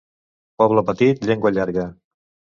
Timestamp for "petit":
0.87-1.23